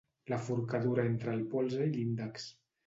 [0.33, 2.51] La forcadura entre el polze i l'índex.